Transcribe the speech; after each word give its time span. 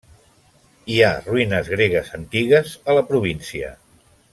Hi 0.93 0.97
ha 1.03 1.11
ruïnes 1.27 1.71
gregues 1.75 2.11
antigues 2.21 2.75
a 2.87 2.97
la 3.01 3.05
província. 3.15 3.73